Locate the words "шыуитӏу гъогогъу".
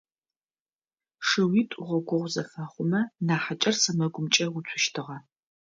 1.27-2.25